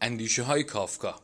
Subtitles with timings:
[0.00, 1.23] اندیشه های کافکا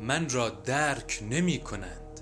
[0.00, 2.20] من را درک نمی کنند.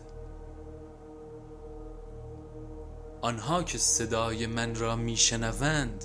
[3.21, 6.05] آنها که صدای من را میشنوند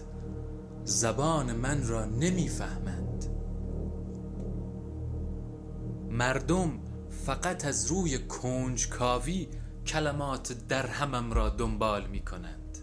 [0.84, 3.26] زبان من را نمی‌فهمند
[6.10, 6.80] مردم
[7.26, 9.48] فقط از روی کنجکاوی
[9.88, 12.78] کلمات درهمم را دنبال می کنند.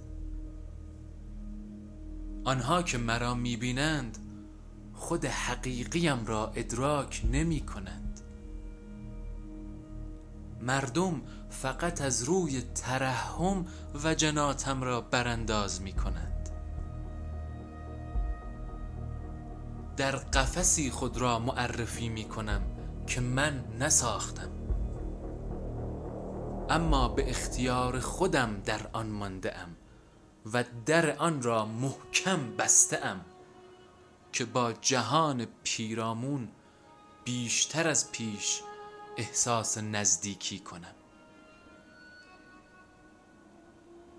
[2.45, 4.19] آنها که مرا می بینند
[4.95, 8.08] خود حقیقیم را ادراک نمی کنند.
[10.69, 13.67] مردم فقط از روی ترحم
[14.05, 16.51] و جناتم را برانداز می کنند
[19.97, 22.63] در قفسی خود را معرفی می کنم
[23.07, 24.51] که من نساختم.
[26.71, 29.77] اما به اختیار خودم در آن مانده ام
[30.53, 33.21] و در آن را محکم بسته ام
[34.33, 36.49] که با جهان پیرامون
[37.25, 38.61] بیشتر از پیش
[39.19, 40.95] احساس نزدیکی کنم.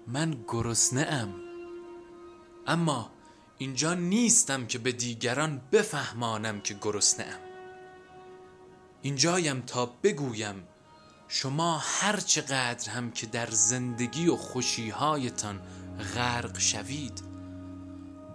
[0.07, 1.35] من گرسنه ام
[2.67, 3.11] اما
[3.57, 7.39] اینجا نیستم که به دیگران بفهمانم که گرسنه ام
[9.01, 10.67] اینجایم تا بگویم
[11.27, 15.61] شما هر چقدر هم که در زندگی و خوشیهایتان
[16.15, 17.23] غرق شوید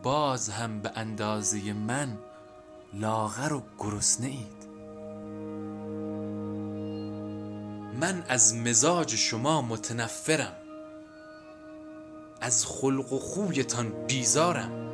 [0.02, 2.18] باز هم به اندازه من
[2.94, 4.63] لاغر و گرسنه اید
[8.00, 10.52] من از مزاج شما متنفرم.
[12.40, 14.90] از خلق و خویتان بیزارم.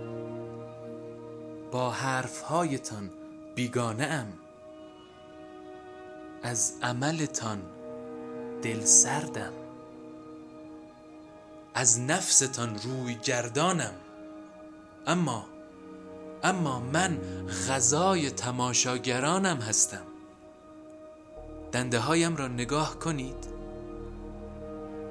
[1.72, 3.10] با حرفهایتان
[3.54, 4.32] بیگانه ام
[6.42, 7.62] از عملتان
[8.62, 9.52] دل سردم.
[11.74, 13.94] از نفستان روی گردانم.
[15.06, 15.46] اما
[16.42, 17.18] اما من
[17.68, 20.09] غذای تماشاگرانم هستم.
[21.72, 23.46] دنده هایم را نگاه کنید.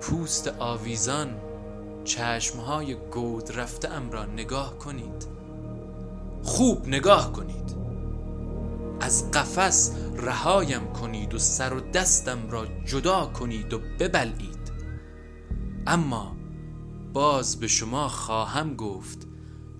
[0.01, 1.35] پوست آویزان
[2.03, 5.27] چشمهای گود رفته ام را نگاه کنید.
[6.43, 7.75] خوب نگاه کنید.
[8.99, 14.71] از قفس رهایم کنید و سر و دستم را جدا کنید و ببلید
[15.87, 16.35] اما
[17.13, 19.27] باز به شما خواهم گفت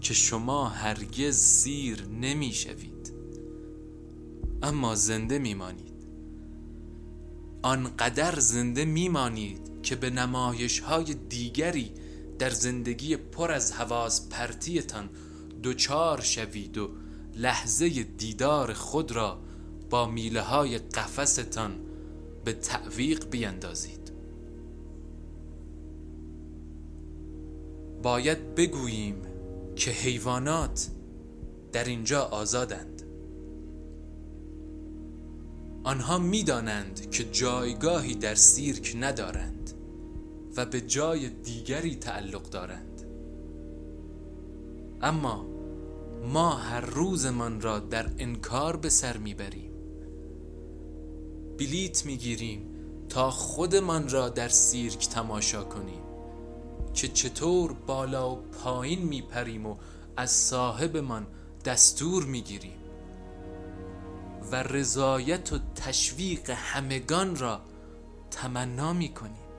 [0.01, 3.13] که شما هرگز سیر نمی شوید.
[4.63, 5.88] اما زنده میمانید
[7.61, 11.91] آنقدر زنده میمانید که به نمایش های دیگری
[12.39, 15.09] در زندگی پر از حواس پرتیتان
[15.63, 16.89] دوچار شوید و
[17.35, 19.39] لحظه دیدار خود را
[19.89, 21.75] با میله های قفستان
[22.45, 24.11] به تعویق بیندازید.
[28.03, 29.15] باید بگوییم
[29.75, 30.89] که حیوانات
[31.71, 32.98] در اینجا آزادند.
[35.84, 39.72] آنها می‌دانند که جایگاهی در سیرک ندارند
[40.57, 43.01] و به جای دیگری تعلق دارند.
[45.01, 45.45] اما
[46.34, 49.72] ما هر روزمان را در انکار به سر می‌بریم.
[51.57, 52.66] بلیت می‌گیریم
[53.09, 56.01] تا خودمان را در سیرک تماشا کنیم
[56.94, 59.75] که چطور بالا و پایین میپریم و
[60.18, 61.28] از صاحبمان
[61.66, 62.78] دستور می‌گیریم.
[64.51, 67.61] و رضایت و تشویق همگان را
[68.31, 69.50] تمنا می کنیم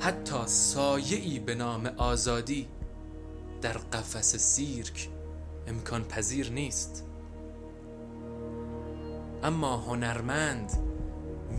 [0.00, 2.68] حتی سایعی به نام آزادی
[3.62, 5.08] در قفس سیرک
[5.66, 7.04] امکان پذیر نیست.
[9.42, 10.72] اما هنرمند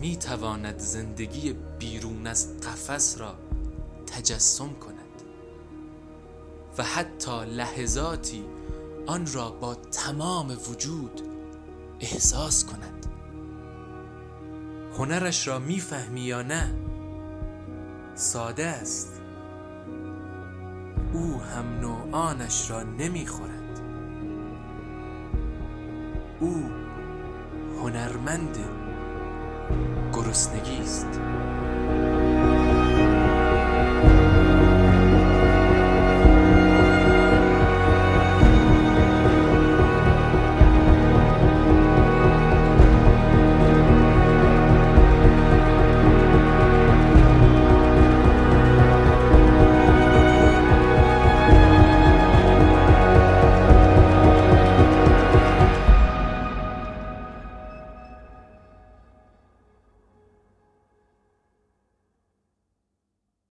[0.00, 3.34] می تواند زندگی بیرون از قفس را
[4.06, 5.22] تجسم کند
[6.78, 8.44] و حتی لحظاتی
[9.06, 11.20] آن را با تمام وجود
[12.00, 13.06] احساس کند.
[14.98, 16.74] هنرش را می‌فهمی یا نه؟
[18.14, 19.20] ساده است.
[21.12, 23.80] او هم نوعانش را نمی‌خورد.
[26.40, 26.70] او
[27.82, 28.58] هنرمند
[30.12, 31.20] گرسنگی است.